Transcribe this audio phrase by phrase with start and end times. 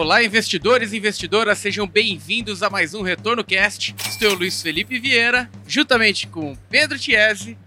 [0.00, 3.94] Olá, investidores e investidoras, sejam bem-vindos a mais um Retorno Cast.
[4.08, 7.58] Estou Luiz Felipe Vieira, juntamente com Pedro Tiese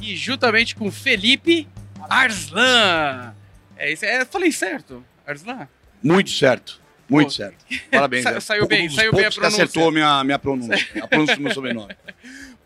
[0.00, 1.68] e juntamente com Felipe
[2.08, 3.34] Arslan.
[3.76, 5.68] É isso, é, falei certo, Arslan?
[6.02, 6.80] Muito certo.
[7.06, 7.32] Muito Pô.
[7.32, 7.62] certo.
[7.92, 8.22] Parabéns.
[8.22, 9.40] Sa saiu bem, saiu bem a pronúncia.
[9.40, 11.94] Que acertou minha, minha pronúncia, a pronúncia do meu sobrenome.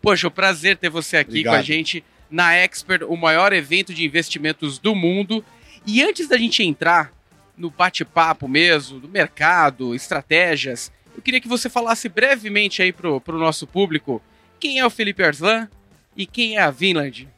[0.01, 1.55] Poxa, o um prazer ter você aqui Obrigado.
[1.55, 5.45] com a gente na Expert, o maior evento de investimentos do mundo.
[5.85, 7.13] E antes da gente entrar
[7.57, 13.39] no bate-papo mesmo, do mercado, estratégias, eu queria que você falasse brevemente aí pro, pro
[13.39, 14.23] nosso público
[14.59, 15.69] quem é o Felipe Arslan
[16.17, 17.29] e quem é a Vinland.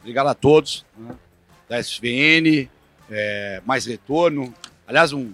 [0.00, 1.14] Obrigado a todos né,
[1.68, 2.68] da SVN,
[3.10, 4.54] é, mais retorno.
[4.86, 5.32] Aliás, um,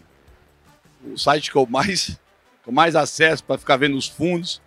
[1.04, 2.18] o site que eu mais,
[2.66, 4.62] mais acesso para ficar vendo os fundos.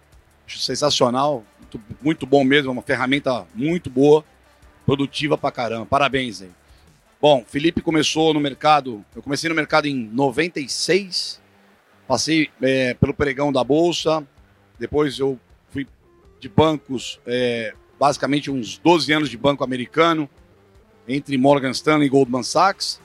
[0.46, 4.26] Acho sensacional, muito, muito bom mesmo, uma ferramenta muito boa,
[4.86, 5.85] produtiva pra caramba.
[5.85, 6.52] Parabéns aí.
[7.24, 11.40] Bom, Felipe começou no mercado, eu comecei no mercado em 96,
[12.05, 14.27] passei é, pelo pregão da Bolsa,
[14.77, 15.88] depois eu fui
[16.41, 20.29] de bancos, é, basicamente uns 12 anos de banco americano,
[21.07, 22.99] entre Morgan Stanley e Goldman Sachs,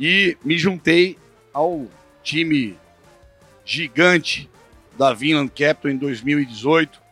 [0.00, 1.18] e me juntei
[1.52, 1.84] ao
[2.22, 2.74] time
[3.66, 4.48] gigante
[4.96, 7.02] da Vinland Capital em 2018,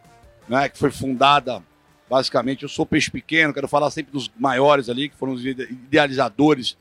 [0.48, 1.62] né, que foi fundada
[2.10, 2.64] basicamente.
[2.64, 6.76] Eu sou peixe pequeno, quero falar sempre dos maiores ali, que foram os idealizadores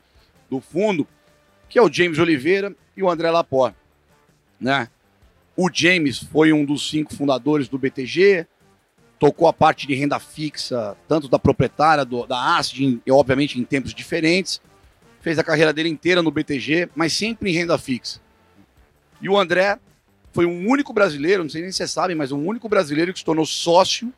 [0.50, 1.06] do fundo,
[1.68, 3.76] que é o James Oliveira e o André Laporte.
[4.60, 4.88] Né?
[5.56, 8.44] O James foi um dos cinco fundadores do BTG,
[9.20, 13.64] tocou a parte de renda fixa, tanto da proprietária, do, da ACID, e obviamente em
[13.64, 14.60] tempos diferentes.
[15.20, 18.20] Fez a carreira dele inteira no BTG, mas sempre em renda fixa.
[19.20, 19.78] E o André
[20.32, 23.18] foi um único brasileiro, não sei nem se vocês sabem, mas um único brasileiro que
[23.18, 24.12] se tornou sócio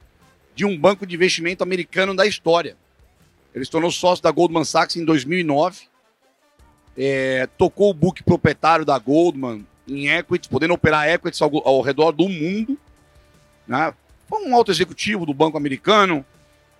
[0.55, 2.77] de um banco de investimento americano da história.
[3.55, 5.83] Ele se tornou sócio da Goldman Sachs em 2009,
[6.97, 12.13] é, tocou o book proprietário da Goldman em equities, podendo operar equities ao, ao redor
[12.13, 12.79] do mundo.
[13.67, 13.93] Né?
[14.29, 16.25] Foi um alto executivo do banco americano,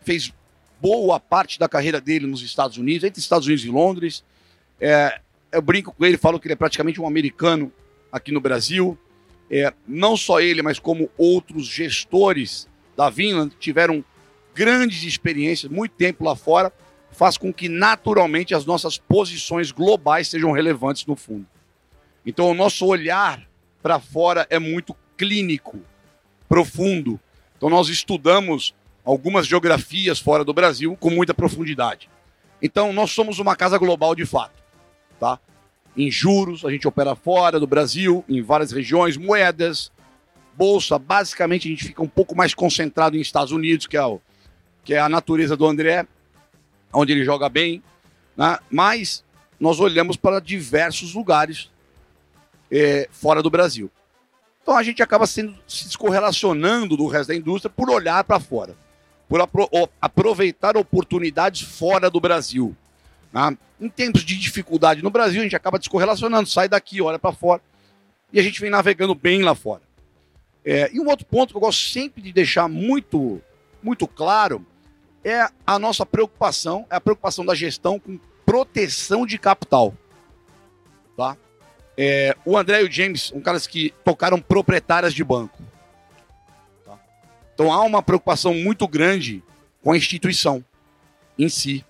[0.03, 0.33] fez
[0.81, 4.25] boa parte da carreira dele nos Estados Unidos, entre Estados Unidos e Londres.
[4.81, 7.73] É, eu brinco com ele, falo que ele é praticamente um americano
[8.11, 8.99] aqui no Brasil.
[9.51, 12.67] É, não só ele, mas como outros gestores
[12.97, 14.05] da Vinland tiveram
[14.55, 16.73] grandes experiências, muito tempo lá fora,
[17.11, 21.47] faz com que naturalmente as nossas posições globais sejam relevantes no fundo.
[22.25, 23.43] Então o nosso olhar
[23.83, 25.81] para fora é muito clínico,
[26.49, 27.21] profundo.
[27.57, 32.09] Então nós estudamos algumas geografias fora do Brasil com muita profundidade.
[32.61, 34.63] Então nós somos uma casa global de fato,
[35.19, 35.39] tá?
[35.97, 39.93] Em juros, a gente opera fora do Brasil, em várias regiões, moedas,
[40.57, 44.21] bolsa, basicamente a gente fica um pouco mais concentrado em Estados Unidos, que é, o,
[44.85, 46.07] que é a natureza do André,
[46.93, 47.83] onde ele joga bem,
[48.37, 48.59] né?
[48.71, 49.25] mas
[49.59, 51.71] nós olhamos para diversos lugares
[52.71, 53.91] é, fora do Brasil.
[54.63, 58.77] Então a gente acaba sendo, se descorrelacionando do resto da indústria por olhar para fora,
[59.29, 59.69] por apro
[60.01, 62.77] aproveitar oportunidades fora do Brasil.
[63.33, 63.57] Né?
[63.81, 67.61] Em tempos de dificuldade no Brasil, a gente acaba descorrelacionando, sai daqui, olha para fora,
[68.33, 69.83] e a gente vem navegando bem lá fora.
[70.65, 73.41] É, e um outro ponto que eu gosto sempre de deixar muito,
[73.83, 74.65] muito claro
[75.25, 79.95] é a nossa preocupação, é a preocupação da gestão com proteção de capital.
[81.17, 81.37] Tá?
[81.97, 85.59] É, o André e o James são caras que tocaram proprietárias de banco.
[86.85, 86.99] Tá?
[87.55, 89.43] Então há uma preocupação muito grande
[89.83, 90.65] com a instituição
[91.39, 91.85] em si.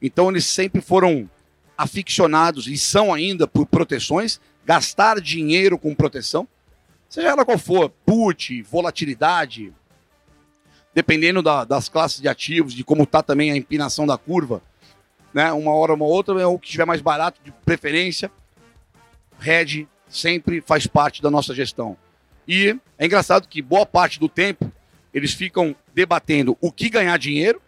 [0.00, 1.28] Então eles sempre foram
[1.76, 6.46] aficionados e são ainda por proteções, gastar dinheiro com proteção
[7.12, 9.70] seja ela qual for, put, volatilidade,
[10.94, 14.62] dependendo da, das classes de ativos, de como está também a empinação da curva,
[15.34, 15.52] né?
[15.52, 18.32] Uma hora uma outra é o que estiver mais barato de preferência.
[19.38, 21.98] Red sempre faz parte da nossa gestão.
[22.48, 24.72] E é engraçado que boa parte do tempo
[25.12, 27.60] eles ficam debatendo o que ganhar dinheiro,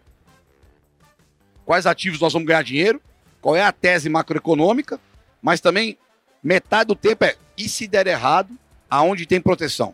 [1.63, 2.99] quais ativos nós vamos ganhar dinheiro,
[3.39, 4.99] qual é a tese macroeconômica,
[5.39, 5.99] mas também
[6.41, 8.49] metade do tempo é e se der errado,
[8.95, 9.93] aonde tem proteção.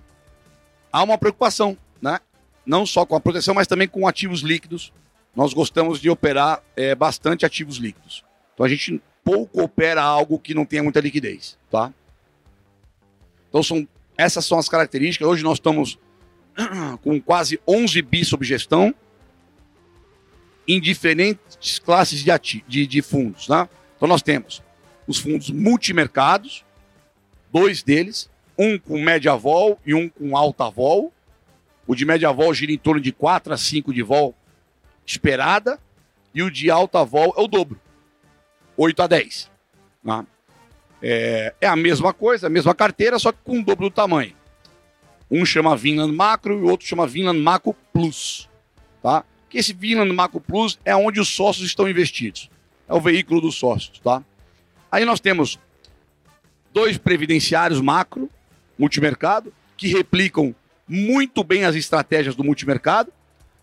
[0.92, 2.20] Há uma preocupação, né?
[2.66, 4.94] Não só com a proteção, mas também com ativos líquidos.
[5.36, 8.24] Nós gostamos de operar é, bastante ativos líquidos.
[8.54, 11.94] Então a gente pouco opera algo que não tenha muita liquidez, tá?
[13.50, 13.88] Então são
[14.18, 15.28] essas são as características.
[15.28, 15.98] Hoje nós estamos
[17.02, 18.94] com quase 11 bi sob gestão
[20.68, 23.68] em diferentes classes de, de, de fundos, né?
[23.96, 24.62] Então nós temos
[25.08, 26.64] os fundos multimercados,
[27.52, 28.30] dois deles,
[28.62, 31.12] um com média vol e um com alta vol.
[31.88, 34.36] O de média vol gira em torno de 4 a 5 de vol
[35.04, 35.80] esperada,
[36.34, 37.80] e o de alta vol é o dobro,
[38.78, 39.52] 8 a 10.
[40.04, 40.26] Né?
[41.02, 44.34] É, é a mesma coisa, a mesma carteira, só que com o dobro do tamanho.
[45.30, 48.48] Um chama Vinland Macro e o outro chama Vinland Macro Plus.
[49.02, 49.26] Tá?
[49.50, 52.50] Que esse Vinland Macro Plus é onde os sócios estão investidos.
[52.88, 54.00] É o veículo dos sócios.
[54.00, 54.24] Tá?
[54.92, 55.60] Aí nós temos
[56.72, 58.30] dois previdenciários macro,
[58.82, 60.54] multimercado, que replicam
[60.88, 63.14] muito bem as estratégias do multimercado.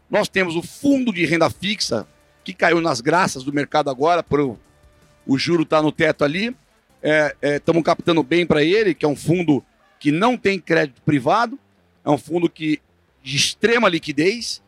[0.08, 2.06] Nós temos o fundo de renda fixa,
[2.44, 4.56] que caiu nas graças do mercado agora, por,
[5.26, 6.56] o juro está no teto ali.
[7.42, 9.62] Estamos é, é, captando bem para ele, que é um fundo
[10.00, 11.58] que não tem crédito privado,
[12.04, 12.80] é um fundo que
[13.22, 14.62] de extrema liquidez,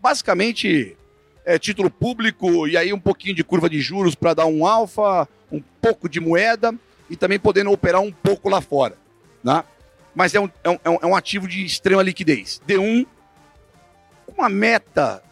[0.00, 0.96] basicamente
[1.44, 5.28] é título público e aí um pouquinho de curva de juros para dar um alfa,
[5.50, 6.74] um pouco de moeda
[7.10, 8.96] e também podendo operar um pouco lá fora.
[9.42, 9.64] Né?
[10.14, 12.60] Mas é um, é, um, é um ativo de extrema liquidez.
[12.66, 13.06] D1,
[14.26, 15.22] uma meta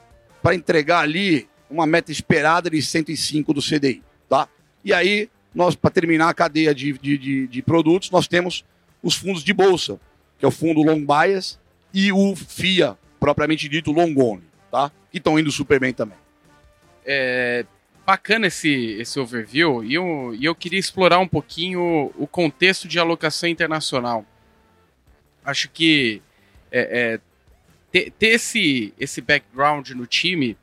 [0.42, 4.02] para entregar ali, uma meta esperada de 105 do CDI.
[4.28, 4.48] Tá?
[4.84, 8.64] E aí, nós, para terminar a cadeia de, de, de, de, produtos, nós temos
[9.02, 9.98] os fundos de bolsa,
[10.38, 11.58] que é o fundo long bias
[11.92, 14.92] e o FIA, propriamente dito, long only, tá?
[15.10, 16.16] que estão indo super bem também.
[17.04, 17.64] É,
[18.06, 22.98] bacana esse, esse overview e eu, e eu queria explorar um pouquinho o contexto de
[22.98, 24.24] alocação internacional.
[25.48, 26.20] Acho que
[26.70, 26.80] é,
[27.14, 27.20] é,
[27.90, 30.58] ter, ter, esse, esse background no time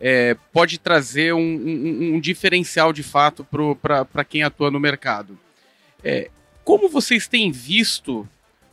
[0.00, 3.46] é, pode trazer um, um, um, diferencial de fato
[3.82, 5.38] para quem atua no mercado.
[6.02, 6.30] É,
[6.64, 8.26] como vocês têm visto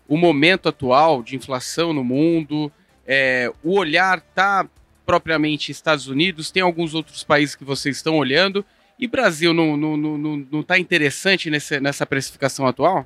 [0.07, 2.71] o momento atual de inflação no mundo?
[3.05, 4.65] É, o olhar está
[5.05, 6.49] propriamente Estados Unidos?
[6.49, 8.65] Tem alguns outros países que vocês estão olhando?
[8.97, 13.05] E Brasil não está não, não, não, não tá interessante nesse, nessa precificação atual?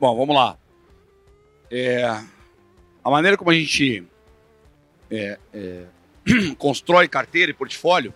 [0.00, 0.56] Bom, vamos lá.
[1.70, 2.04] É,
[3.04, 4.06] a maneira como a gente
[5.10, 5.84] é, é,
[6.58, 8.14] constrói carteira e portfólio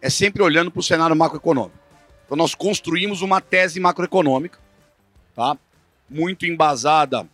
[0.00, 1.78] é sempre olhando para o cenário macroeconômico.
[2.24, 4.58] Então, nós construímos uma tese macroeconômica,
[5.34, 5.56] tá?
[6.08, 7.28] muito embasada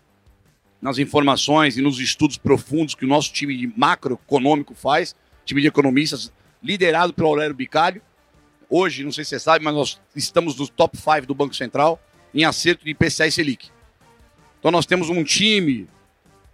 [0.80, 5.14] nas informações e nos estudos profundos que o nosso time macroeconômico faz,
[5.44, 8.02] time de economistas liderado pelo Aurélio Bicalho.
[8.68, 12.00] Hoje, não sei se você sabe, mas nós estamos nos top 5 do Banco Central
[12.32, 13.70] em acerto de IPCA e Selic.
[14.60, 15.88] Então nós temos um time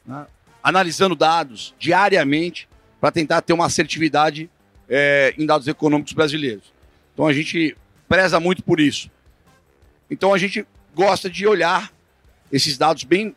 [0.06, 0.26] né,
[0.62, 2.68] analisando dados diariamente
[3.00, 4.48] para tentar ter uma assertividade
[4.88, 6.72] é, em dados econômicos brasileiros.
[7.12, 7.76] Então a gente
[8.08, 9.10] preza muito por isso.
[10.08, 10.64] Então a gente
[10.94, 11.92] gosta de olhar
[12.50, 13.34] esses dados bem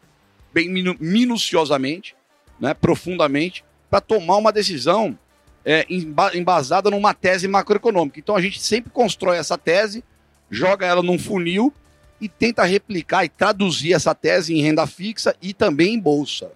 [0.52, 0.68] bem
[1.00, 2.16] minuciosamente,
[2.60, 5.18] né, profundamente, para tomar uma decisão
[5.64, 5.86] é,
[6.34, 8.20] embasada numa tese macroeconômica.
[8.20, 10.04] Então a gente sempre constrói essa tese,
[10.50, 11.74] joga ela num funil
[12.20, 16.52] e tenta replicar e traduzir essa tese em renda fixa e também em bolsa.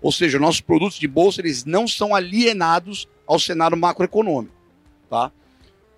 [0.00, 4.54] Ou seja, nossos produtos de bolsa eles não são alienados ao cenário macroeconômico,
[5.08, 5.30] tá?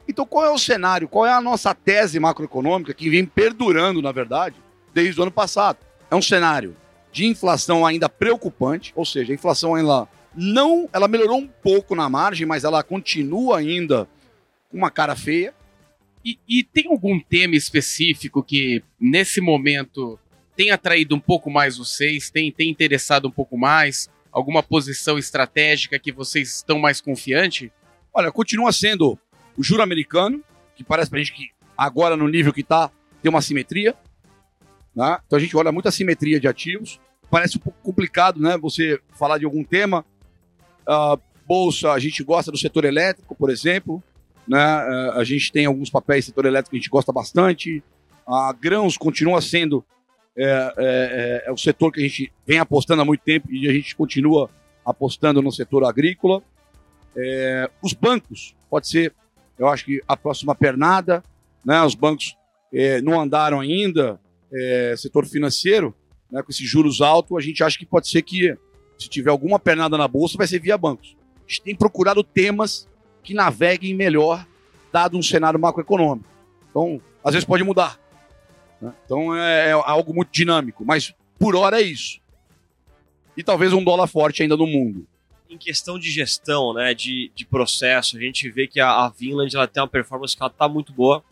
[0.08, 1.08] Então, qual é o cenário?
[1.08, 4.56] Qual é a nossa tese macroeconômica que vem perdurando, na verdade,
[4.92, 5.78] desde o ano passado?
[6.10, 6.76] É um cenário
[7.12, 12.08] de inflação ainda preocupante, ou seja, a inflação ela não, ela melhorou um pouco na
[12.08, 14.08] margem, mas ela continua ainda
[14.70, 15.54] com uma cara feia.
[16.24, 20.18] E, e, tem algum tema específico que nesse momento
[20.54, 24.08] tem atraído um pouco mais vocês, tem, tem interessado um pouco mais?
[24.30, 27.70] Alguma posição estratégica que vocês estão mais confiantes?
[28.14, 29.18] Olha, continua sendo
[29.56, 30.42] o juro americano,
[30.76, 33.94] que parece pra gente que agora no nível que tá, tem uma simetria.
[34.94, 35.18] Né?
[35.26, 37.00] Então a gente olha muita simetria de ativos.
[37.30, 38.58] Parece um pouco complicado, né?
[38.58, 40.04] Você falar de algum tema.
[40.86, 44.02] Uh, bolsa, a gente gosta do setor elétrico, por exemplo.
[44.46, 44.58] Né?
[44.58, 47.82] Uh, a gente tem alguns papéis setor elétrico que a gente gosta bastante.
[48.26, 49.84] A grãos continua sendo
[50.36, 53.72] é, é, é, o setor que a gente vem apostando há muito tempo e a
[53.72, 54.48] gente continua
[54.84, 56.42] apostando no setor agrícola.
[57.16, 59.12] É, os bancos, pode ser,
[59.58, 61.22] eu acho que a próxima pernada,
[61.64, 61.82] né?
[61.82, 62.36] Os bancos
[63.02, 64.18] não andaram ainda,
[64.96, 65.94] setor financeiro,
[66.32, 68.56] né, com esses juros altos, a gente acha que pode ser que,
[68.98, 71.14] se tiver alguma pernada na bolsa, vai ser via bancos.
[71.36, 72.88] A gente tem procurado temas
[73.22, 74.46] que naveguem melhor,
[74.92, 76.28] dado um cenário macroeconômico.
[76.70, 77.98] Então, às vezes pode mudar.
[78.80, 78.92] Né?
[79.04, 82.20] Então, é, é algo muito dinâmico, mas por hora é isso.
[83.36, 85.06] E talvez um dólar forte ainda no mundo
[85.52, 89.54] em questão de gestão, né, de, de processo, a gente vê que a, a Vinland
[89.54, 91.22] ela tem uma performance que ela tá muito boa.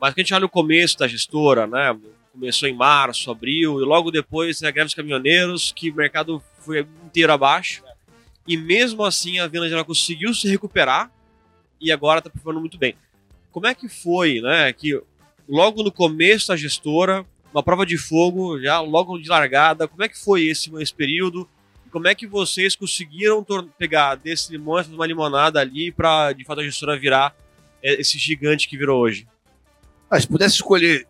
[0.00, 1.96] Mas que a gente olha no começo da gestora, né,
[2.32, 6.86] começou em março, abril, e logo depois a greve dos caminhoneiros, que o mercado foi
[7.04, 7.82] inteiro abaixo.
[8.46, 11.10] E mesmo assim a Vila já conseguiu se recuperar
[11.80, 12.94] e agora está performando muito bem.
[13.50, 14.72] Como é que foi, né?
[14.72, 15.00] Que
[15.48, 20.08] logo no começo da gestora, uma prova de fogo, já logo de largada, como é
[20.08, 21.48] que foi esse, esse período?
[21.90, 23.44] Como é que vocês conseguiram
[23.76, 27.36] pegar desse limão uma limonada ali para de fato a gestora virar
[27.82, 29.28] é, esse gigante que virou hoje?
[30.10, 31.06] Ah, se pudesse escolher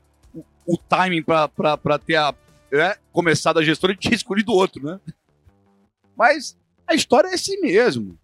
[0.66, 2.34] o timing para ter a,
[2.70, 5.00] né, começado a gestora, ele tinha escolhido outro, né?
[6.16, 8.18] Mas a história é assim mesmo.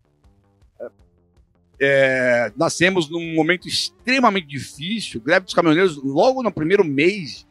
[1.80, 7.46] É, nascemos num momento extremamente difícil, greve dos caminhoneiros logo no primeiro mês.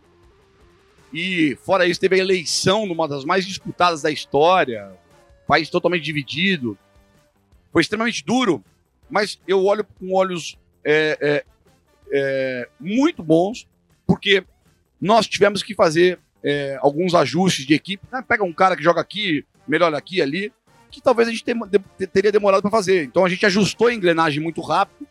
[1.13, 4.91] E fora isso, teve a eleição numa das mais disputadas da história,
[5.47, 6.77] país totalmente dividido.
[7.71, 8.63] Foi extremamente duro,
[9.09, 11.45] mas eu olho com olhos é, é,
[12.11, 13.65] é, muito bons,
[14.05, 14.43] porque
[14.99, 18.05] nós tivemos que fazer é, alguns ajustes de equipe.
[18.11, 18.23] Né?
[18.27, 20.51] Pega um cara que joga aqui, melhora aqui ali,
[20.89, 21.43] que talvez a gente
[22.11, 23.03] teria demorado para fazer.
[23.03, 25.07] Então a gente ajustou a engrenagem muito rápido,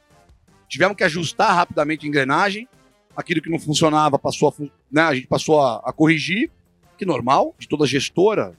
[0.68, 2.68] tivemos que ajustar rapidamente a engrenagem,
[3.16, 6.50] aquilo que não funcionava passou a, né, a gente passou a, a corrigir,
[6.99, 8.54] que normal, de toda gestora.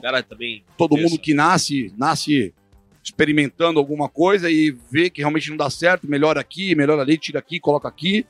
[0.00, 2.54] Cara, também todo mundo que nasce, nasce
[3.02, 7.38] experimentando alguma coisa e vê que realmente não dá certo, melhora aqui, melhora ali, tira
[7.38, 8.24] aqui, coloca aqui.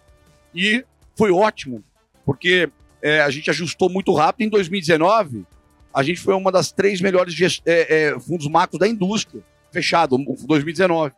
[0.54, 0.84] E
[1.16, 1.84] foi ótimo,
[2.24, 2.70] porque
[3.02, 4.46] é, a gente ajustou muito rápido.
[4.46, 5.44] Em 2019,
[5.92, 9.42] a gente foi uma das três melhores é, é, fundos macros da indústria,
[9.72, 10.16] fechado,
[10.46, 11.12] 2019.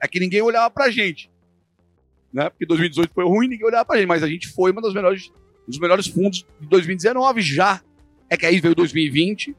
[0.00, 1.30] É que ninguém olhava pra gente.
[2.32, 2.48] Né?
[2.50, 5.30] Porque 2018 foi ruim, ninguém olhava pra gente, mas a gente foi uma das melhores,
[5.66, 7.82] dos melhores fundos de 2019 já.
[8.28, 9.54] É que aí veio 2020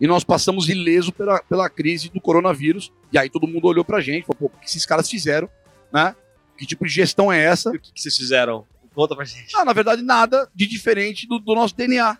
[0.00, 2.92] e nós passamos ileso pela, pela crise do coronavírus.
[3.12, 5.48] E aí todo mundo olhou pra gente, falou, pô, o que esses caras fizeram,
[5.92, 6.14] né?
[6.56, 7.72] Que tipo de gestão é essa?
[7.72, 8.66] E o que, que vocês fizeram?
[8.94, 9.54] Conta pra gente.
[9.56, 12.16] Ah, na verdade, nada de diferente do, do nosso DNA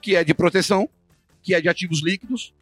[0.00, 0.88] que é de proteção,
[1.42, 2.54] que é de ativos líquidos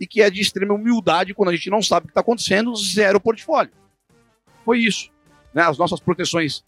[0.00, 2.74] e que é de extrema humildade quando a gente não sabe o que está acontecendo,
[2.76, 3.72] zero portfólio.
[4.64, 5.10] Foi isso.
[5.52, 5.62] Né?
[5.62, 6.64] As nossas proteções,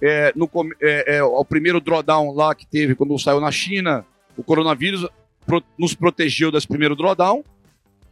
[0.00, 0.48] é, no,
[0.80, 4.04] é, é, o primeiro drawdown lá que teve quando saiu na China,
[4.36, 5.06] o coronavírus
[5.46, 7.44] pro, nos protegeu desse primeiro drawdown.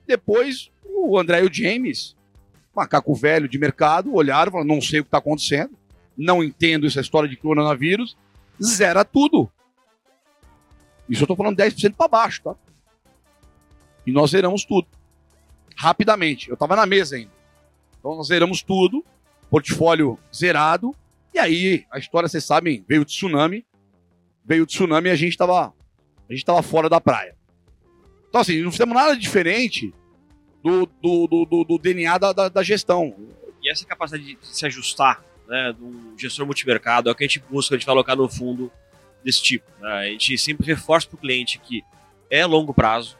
[0.07, 2.17] Depois, o André e o James,
[2.75, 5.73] macaco velho de mercado, olharam e falaram: não sei o que está acontecendo,
[6.17, 8.17] não entendo essa história de coronavírus,
[8.63, 9.51] zera tudo.
[11.13, 12.55] Isso eu estou falando 10% para baixo, tá?
[14.07, 14.89] E nós zeramos tudo.
[15.77, 16.49] Rapidamente.
[16.49, 17.31] Eu estava na mesa ainda.
[17.99, 19.05] Então nós zeramos tudo,
[19.51, 20.95] portfólio zerado.
[21.35, 23.63] E aí, a história, vocês sabem, veio o tsunami.
[24.43, 27.37] Veio o tsunami e a gente estava a gente tava fora da praia.
[28.31, 29.93] Então, assim, não fizemos nada diferente
[30.65, 33.15] do, do, do, do, do DNA da, da, da, gestão.
[33.63, 37.41] E essa capacidade de se ajustar, né, do gestor multimercado, é o que a gente
[37.51, 38.73] busca, a gente vai alocar no fundo
[39.25, 39.71] desse tipo.
[39.81, 39.91] Né?
[39.91, 41.83] A gente sempre reforça para o cliente que
[42.31, 43.19] é longo prazo,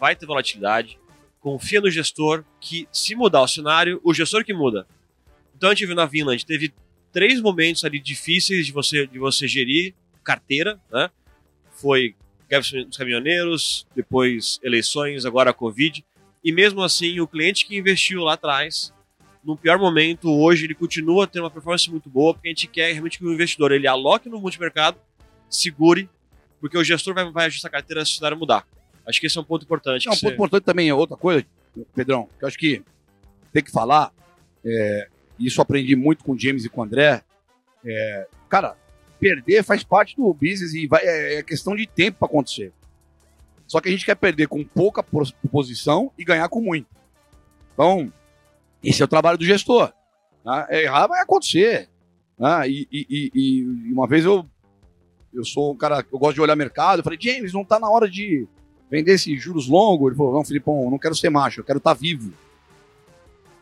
[0.00, 0.98] vai ter volatilidade,
[1.40, 4.86] confia no gestor que se mudar o cenário, o gestor que muda.
[5.56, 6.72] Então a gente viu na Vinland, teve
[7.12, 11.10] três momentos ali difíceis de você, de você gerir carteira, né?
[11.72, 12.14] Foi
[12.48, 16.04] greve dos caminhoneiros, depois eleições, agora a Covid.
[16.42, 18.92] E mesmo assim, o cliente que investiu lá atrás,
[19.44, 22.92] no pior momento, hoje ele continua tendo uma performance muito boa, porque a gente quer
[22.92, 24.98] realmente que o investidor ele aloque no multimercado
[25.48, 26.08] segure,
[26.60, 28.66] porque o gestor vai, vai ajustar a carteira se o cenário mudar.
[29.06, 30.06] Acho que esse é um ponto importante.
[30.06, 31.44] Não, um ponto importante também é outra coisa,
[31.94, 32.82] Pedrão, que eu acho que
[33.52, 34.12] tem que falar,
[34.64, 37.22] é, isso aprendi muito com o James e com o André.
[37.84, 38.76] É, cara,
[39.18, 42.72] perder faz parte do business e vai, é, é questão de tempo para acontecer.
[43.66, 45.04] Só que a gente quer perder com pouca
[45.50, 46.88] posição e ganhar com muito.
[47.74, 48.10] Então,
[48.82, 49.92] esse é o trabalho do gestor.
[50.44, 50.82] Né?
[50.84, 51.88] Errar vai acontecer.
[52.38, 52.68] Né?
[52.68, 54.48] E, e, e, e, uma vez eu
[55.32, 57.00] eu sou um cara que eu gosto de olhar mercado.
[57.00, 58.46] Eu falei, James, não tá na hora de
[58.90, 60.08] vender esses juros longos?
[60.08, 62.32] Ele falou, não, Filipão, não quero ser macho, eu quero estar tá vivo.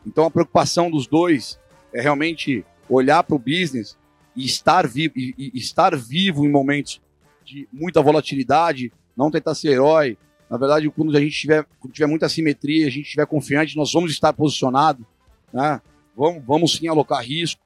[0.06, 1.58] Então a preocupação dos dois
[1.92, 3.96] é realmente olhar para o business
[4.35, 7.00] e estar vivo, e, e estar vivo em momentos
[7.44, 10.16] de muita volatilidade, não tentar ser herói.
[10.49, 13.92] Na verdade, quando a gente tiver, quando tiver muita simetria, a gente estiver confiante, nós
[13.92, 15.04] vamos estar posicionado,
[15.52, 15.80] né?
[16.16, 17.61] Vamos, vamos sim alocar risco,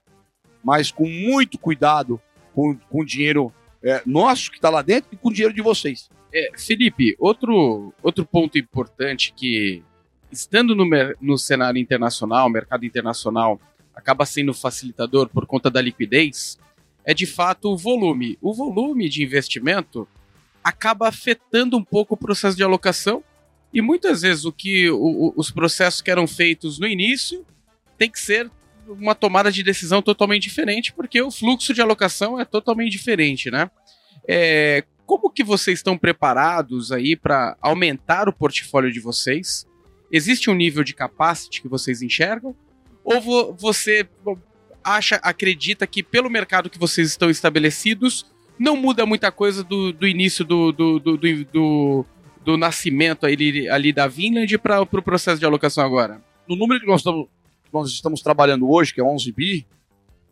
[0.65, 2.21] mas com muito cuidado
[2.55, 3.53] com, com o dinheiro
[3.83, 6.09] é, nosso que está lá dentro e com o dinheiro de vocês.
[6.33, 9.83] É, Felipe, outro, outro ponto importante que,
[10.31, 10.85] estando no,
[11.21, 13.61] no cenário internacional, mercado internacional,
[13.95, 16.59] acaba sendo facilitador por conta da liquidez,
[17.05, 18.39] é de fato o volume.
[18.41, 20.07] O volume de investimento
[20.63, 23.25] acaba afetando um pouco o processo de alocação
[23.73, 27.45] e muitas vezes o que o, os processos que eram feitos no início
[27.97, 28.51] tem que ser
[28.99, 33.71] uma tomada de decisão totalmente diferente, porque o fluxo de alocação é totalmente diferente, né?
[34.27, 39.67] É, como que vocês estão preparados aí para aumentar o portfólio de vocês?
[40.11, 42.55] Existe um nível de capacity que vocês enxergam?
[43.05, 44.09] Ou vo você
[44.85, 48.27] acha, acredita que pelo mercado que vocês estão estabelecidos,
[48.59, 52.07] não muda muita coisa do, do início do, do, do, do,
[52.45, 56.23] do nascimento ali, ali da Vinland para o pro processo de alocação agora?
[56.49, 57.29] No número que nós estamos
[57.73, 59.67] nós estamos trabalhando hoje, que é 11 bi,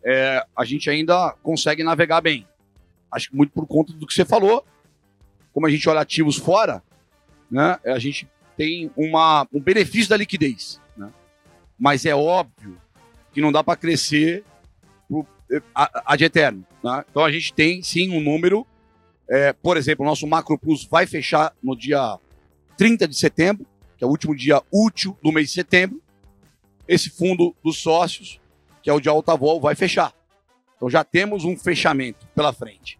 [0.03, 2.47] é, a gente ainda consegue navegar bem.
[3.11, 4.65] Acho que muito por conta do que você falou.
[5.51, 6.83] Como a gente olha ativos fora,
[7.49, 10.79] né, a gente tem uma, um benefício da liquidez.
[10.95, 11.11] Né?
[11.77, 12.77] Mas é óbvio
[13.31, 14.43] que não dá para crescer
[15.07, 15.25] pro,
[15.73, 16.65] a, a de eterno.
[16.83, 17.05] Né?
[17.09, 18.65] Então a gente tem sim um número.
[19.29, 22.17] É, por exemplo, o nosso Macro Plus vai fechar no dia
[22.77, 23.65] 30 de setembro,
[23.97, 26.01] que é o último dia útil do mês de setembro.
[26.89, 28.41] Esse fundo dos sócios,
[28.81, 30.11] que é o de alta vol, vai fechar.
[30.75, 32.99] Então já temos um fechamento pela frente.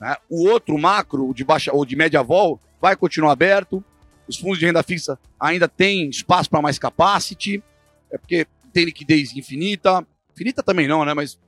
[0.00, 0.16] Né?
[0.28, 3.84] O outro macro, o de baixa ou de média vol, vai continuar aberto.
[4.26, 7.62] Os fundos de renda fixa ainda têm espaço para mais capacity,
[8.10, 10.04] é porque tem liquidez infinita.
[10.32, 11.14] Infinita também não, né?
[11.14, 11.38] Mas,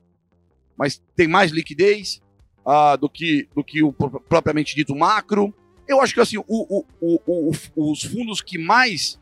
[0.77, 2.21] mas tem mais liquidez
[2.65, 5.53] uh, do, que, do que o propriamente dito macro.
[5.85, 7.51] Eu acho que assim, o, o, o,
[7.91, 9.19] os fundos que mais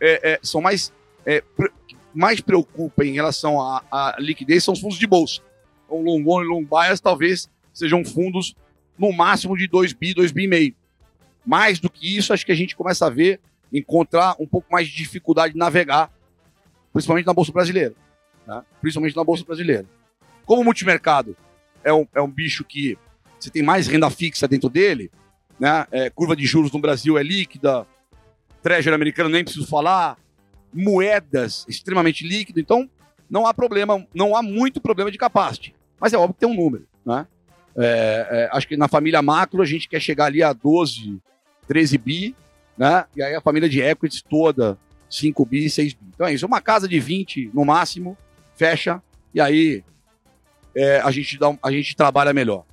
[0.00, 0.92] é, é, são mais,
[1.26, 1.42] é,
[2.14, 5.40] mais preocupam em relação à, à, liquidez são os fundos de bolsa.
[5.84, 8.54] Então, long only, long bias talvez sejam fundos
[8.98, 10.74] no máximo de 2 bi, 2 bi e meio.
[11.44, 13.40] Mais do que isso, acho que a gente começa a ver,
[13.72, 16.10] encontrar um pouco mais de dificuldade de navegar,
[16.92, 17.94] principalmente na Bolsa Brasileira.
[18.46, 18.62] Né?
[18.80, 19.86] Principalmente na Bolsa Brasileira.
[20.44, 21.36] Como o multimercado
[21.82, 22.98] é um, é um bicho que
[23.38, 25.10] você tem mais renda fixa dentro dele,
[25.58, 25.86] né?
[25.90, 27.86] É, curva de juros no Brasil é líquida,
[28.62, 30.18] treasury americano nem preciso falar,
[30.72, 32.88] moedas extremamente líquido, então
[33.28, 35.74] não há problema, não há muito problema de capacity.
[36.00, 37.26] Mas é óbvio que tem um número, né?
[37.76, 41.20] É, é, acho que na família macro a gente quer chegar ali a 12,
[41.68, 42.36] 13 bi,
[42.76, 43.04] né?
[43.14, 44.76] E aí a família de equities toda
[45.08, 46.00] 5 bi, 6 bi.
[46.14, 48.16] Então é isso, uma casa de 20 no máximo,
[48.56, 49.84] fecha, e aí
[50.74, 52.64] é, a, gente dá, a gente trabalha melhor.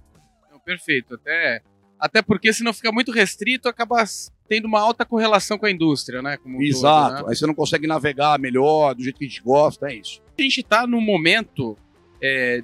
[0.65, 1.61] Perfeito, até
[1.99, 4.03] até porque, se não fica muito restrito, acaba
[4.47, 6.37] tendo uma alta correlação com a indústria, né?
[6.59, 7.15] Exato.
[7.15, 7.29] Todo, né?
[7.29, 10.21] Aí você não consegue navegar melhor, do jeito que a gente gosta, é isso.
[10.37, 11.77] A gente está no momento
[12.21, 12.63] é,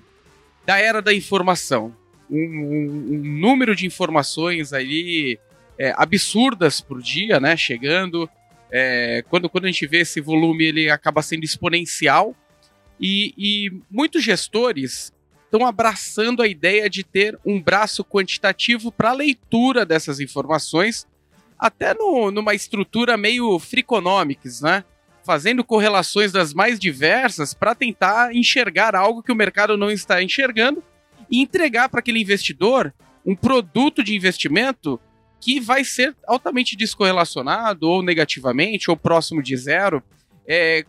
[0.65, 1.95] da era da informação.
[2.29, 5.37] Um, um, um número de informações aí
[5.77, 7.55] é, absurdas por dia, né?
[7.57, 8.29] Chegando.
[8.71, 12.35] É, quando, quando a gente vê esse volume, ele acaba sendo exponencial.
[12.99, 15.11] E, e muitos gestores
[15.45, 21.05] estão abraçando a ideia de ter um braço quantitativo para a leitura dessas informações,
[21.63, 24.83] até no, numa estrutura meio Freakonomics, né?
[25.25, 30.83] Fazendo correlações das mais diversas para tentar enxergar algo que o mercado não está enxergando
[31.31, 32.93] e entregar para aquele investidor
[33.25, 34.99] um produto de investimento
[35.39, 40.03] que vai ser altamente descorrelacionado ou negativamente ou próximo de zero.
[40.45, 40.83] É,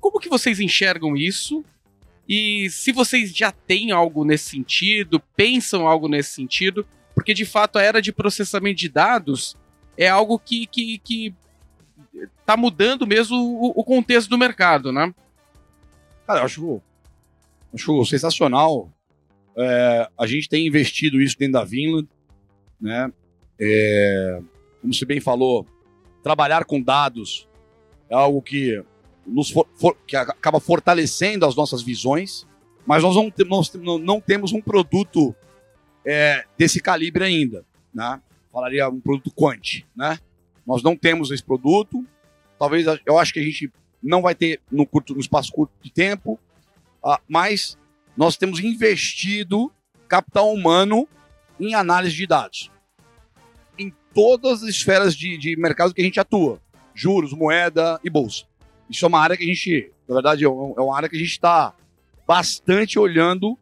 [0.00, 1.64] como que vocês enxergam isso
[2.28, 7.78] e se vocês já têm algo nesse sentido, pensam algo nesse sentido, porque de fato
[7.78, 9.56] a era de processamento de dados
[9.98, 11.34] é algo que, que, que
[12.46, 15.12] tá mudando mesmo o, o contexto do mercado, né?
[16.24, 16.80] Cara, eu acho,
[17.74, 18.88] acho sensacional.
[19.56, 22.08] É, a gente tem investido isso dentro da Vinland,
[22.80, 23.12] né?
[23.60, 24.40] É,
[24.80, 25.66] como você bem falou,
[26.22, 27.48] trabalhar com dados
[28.08, 28.80] é algo que
[29.26, 32.46] nos for, for, que acaba fortalecendo as nossas visões,
[32.86, 35.34] mas nós não, nós não temos um produto
[36.06, 38.22] é, desse calibre ainda, né?
[38.58, 40.18] Falaria um produto quant, né?
[40.66, 42.04] Nós não temos esse produto.
[42.58, 43.70] Talvez eu acho que a gente
[44.02, 46.40] não vai ter no curto, no espaço curto de tempo,
[47.04, 47.78] uh, mas
[48.16, 49.70] nós temos investido
[50.08, 51.06] capital humano
[51.60, 52.68] em análise de dados
[53.78, 56.60] em todas as esferas de, de mercado que a gente atua:
[56.92, 58.44] juros, moeda e bolsa.
[58.90, 61.18] Isso é uma área que a gente, na verdade, é, é uma área que a
[61.18, 61.72] gente está
[62.26, 63.56] bastante olhando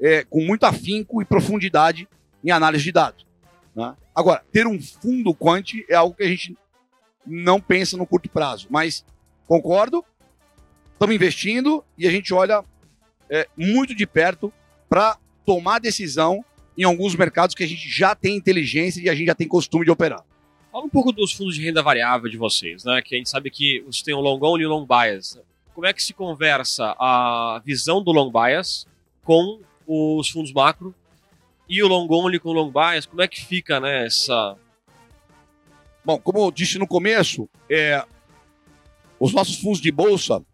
[0.00, 2.08] é, com muito afinco e profundidade
[2.44, 3.31] em análise de dados.
[3.74, 3.94] Né?
[4.14, 6.56] Agora, ter um fundo quant é algo que a gente
[7.26, 9.04] não pensa no curto prazo, mas
[9.46, 10.04] concordo,
[10.92, 12.64] estamos investindo e a gente olha
[13.30, 14.52] é, muito de perto
[14.88, 16.44] para tomar decisão
[16.76, 19.84] em alguns mercados que a gente já tem inteligência e a gente já tem costume
[19.84, 20.24] de operar.
[20.70, 23.02] Fala um pouco dos fundos de renda variável de vocês, né?
[23.02, 25.38] Que a gente sabe que vocês têm o long only e o long bias.
[25.74, 28.86] Como é que se conversa a visão do long bias
[29.22, 30.94] com os fundos macro
[31.72, 33.06] e o long only com o long bias?
[33.06, 34.06] Como é que fica, né.
[36.04, 38.04] Bom, como eu disse no começo, é,
[39.18, 40.44] os nossos fundos de bolsa,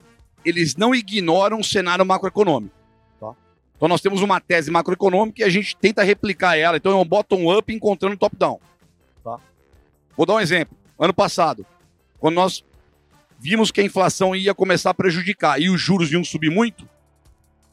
[0.44, 2.72] eles não ignoram o cenário macroeconômico.
[3.18, 3.34] Tá?
[3.76, 6.76] Então nós temos uma tese macroeconômica e a gente tenta replicar ela.
[6.76, 8.60] Então é um bottom-up encontrando top-down.
[9.24, 9.40] Tá?
[10.16, 10.78] Vou dar um exemplo.
[10.96, 11.66] Ano passado,
[12.20, 12.64] quando nós
[13.40, 16.88] vimos que a inflação ia começar a prejudicar e os juros iam subir muito,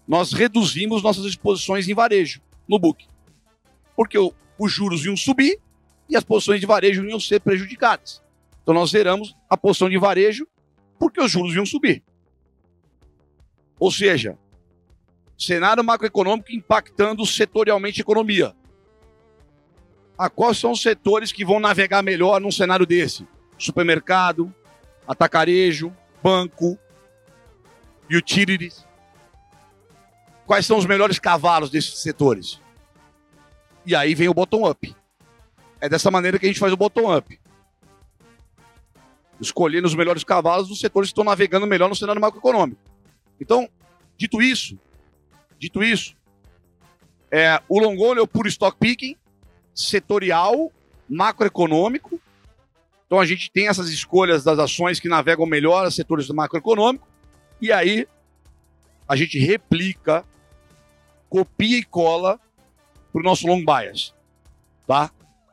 [0.07, 3.05] nós reduzimos nossas exposições em varejo no book.
[3.95, 4.17] Porque
[4.57, 5.59] os juros iam subir
[6.09, 8.21] e as posições de varejo iam ser prejudicadas.
[8.61, 10.47] Então nós zeramos a posição de varejo
[10.97, 12.03] porque os juros iam subir.
[13.79, 14.37] Ou seja,
[15.37, 18.55] cenário macroeconômico impactando setorialmente a economia.
[20.17, 23.27] Ah, quais são os setores que vão navegar melhor num cenário desse?
[23.57, 24.53] Supermercado,
[25.05, 26.77] atacarejo, banco,
[28.09, 28.85] utilities.
[30.45, 32.61] Quais são os melhores cavalos desses setores?
[33.85, 34.95] E aí vem o bottom-up.
[35.79, 37.39] É dessa maneira que a gente faz o bottom-up.
[39.39, 42.81] Escolhendo os melhores cavalos dos setores que estão navegando melhor no cenário macroeconômico.
[43.39, 43.69] Então,
[44.17, 44.79] dito isso,
[45.59, 46.15] dito isso,
[47.29, 49.17] é, o long only é o puro stock picking,
[49.73, 50.71] setorial,
[51.09, 52.19] macroeconômico.
[53.05, 57.07] Então a gente tem essas escolhas das ações que navegam melhor os setores do macroeconômico.
[57.61, 58.07] E aí
[59.07, 60.23] a gente replica,
[61.29, 62.39] copia e cola
[63.15, 64.13] para o nosso long bias.
[64.85, 65.09] Tá?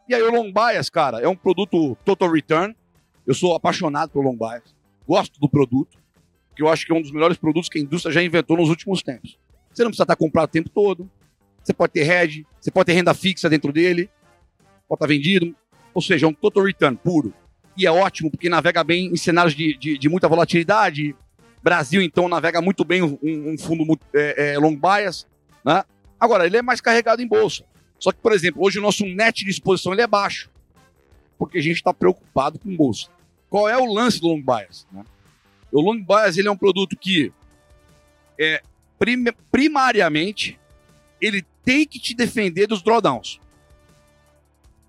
[0.09, 2.77] E aí o long bias, cara, é um produto total return.
[3.25, 4.75] Eu sou apaixonado pelo long bias.
[5.07, 5.96] Gosto do produto,
[6.57, 8.68] que eu acho que é um dos melhores produtos que a indústria já inventou nos
[8.68, 9.38] últimos tempos.
[9.72, 11.09] Você não precisa estar comprado o tempo todo.
[11.62, 14.11] Você pode ter hedge, você pode ter renda fixa dentro dele,
[14.88, 15.55] pode estar vendido.
[15.94, 17.33] Ou seja, é um total return puro.
[17.77, 21.14] E é ótimo porque navega bem em cenários de, de, de muita volatilidade.
[21.62, 25.29] Brasil, então, navega muito bem um, um fundo é, é, long bias.
[25.64, 25.85] Né?
[26.22, 27.64] Agora, ele é mais carregado em bolsa.
[27.98, 30.48] Só que, por exemplo, hoje o nosso net de exposição ele é baixo.
[31.37, 33.08] Porque a gente está preocupado com bolsa.
[33.50, 34.87] Qual é o lance do long bias?
[34.92, 35.04] Né?
[35.72, 37.32] O long bias ele é um produto que
[38.38, 38.62] é,
[39.00, 40.61] prim primariamente
[41.20, 43.40] ele tem que te defender dos drawdowns.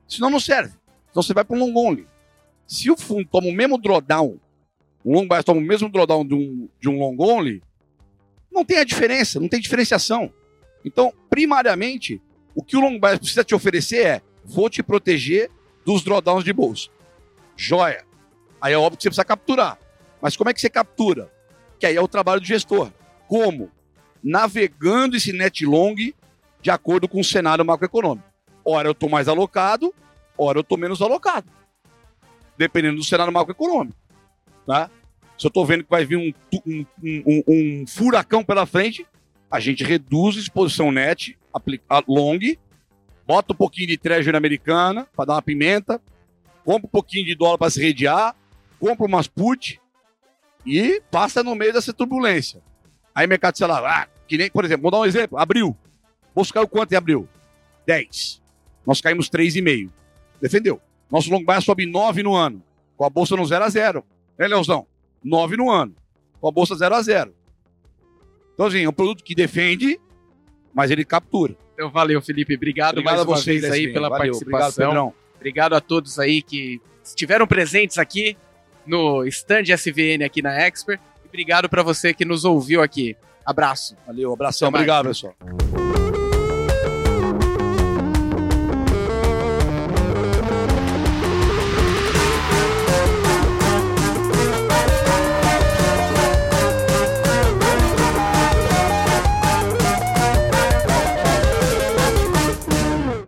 [0.08, 0.76] Senão não serve.
[1.10, 2.08] Então você vai para um long only.
[2.68, 4.40] Se o fundo toma o mesmo drawdown,
[5.04, 7.64] um long bias toma o mesmo drawdown de um, de um long only,
[8.52, 10.32] não tem a diferença, não tem diferenciação.
[10.86, 12.22] Então, primariamente,
[12.54, 15.50] o que o long bias precisa te oferecer é: vou te proteger
[15.84, 16.90] dos drawdowns de bolsa.
[17.58, 18.06] Joia.
[18.62, 19.80] Aí é óbvio que você precisa capturar.
[20.22, 21.32] Mas como é que você captura?
[21.80, 22.92] Que aí é o trabalho do gestor.
[23.28, 23.72] Como?
[24.24, 25.96] Navegando esse net long
[26.62, 28.28] de acordo com o cenário macroeconômico.
[28.64, 29.92] Ora eu estou mais alocado,
[30.38, 31.48] ora eu estou menos alocado.
[32.56, 33.98] Dependendo do cenário macroeconômico.
[34.68, 34.88] Tá?
[35.36, 36.32] Se eu estou vendo que vai vir um,
[36.66, 39.06] um, um, um, furacão pela frente,
[39.54, 42.40] a gente reduz a exposição net, aplica, long,
[43.24, 46.02] bota um pouquinho de treasury americana para dar uma pimenta,
[46.66, 48.36] compra um pouquinho de dólar para se redear,
[48.80, 49.80] compra umas put
[50.66, 52.64] e passa no meio dessa turbulência.
[53.14, 55.78] Aí mercado, sei lá, ah, que nem, por exemplo, vou dar um exemplo, abril.
[56.34, 57.30] Bolsa caiu quanto em abril?
[57.86, 58.42] 10.
[58.88, 59.92] Nós caímos 3,5.
[60.42, 60.82] Defendeu.
[61.12, 62.64] Nosso long bias sobe 9 no ano.
[62.98, 64.04] Com a bolsa no 0 a 0.
[64.36, 64.88] É, Leozão?
[65.24, 65.96] 9 no ano.
[66.42, 67.43] Com a bolsa 0 a 0.
[68.54, 70.00] Então, assim, é um produto que defende,
[70.74, 71.56] mas ele captura.
[71.74, 72.56] Então, valeu, Felipe.
[72.56, 74.90] Obrigado, obrigado mais a vocês aí pela valeu, participação.
[74.90, 78.38] Obrigado, obrigado a todos aí que estiveram presentes aqui
[78.86, 81.00] no stand SVN aqui na Expert.
[81.24, 83.16] E obrigado para você que nos ouviu aqui.
[83.46, 83.96] Abraço.
[84.06, 84.70] Valeu, abração.
[84.70, 85.36] Obrigado, pessoal.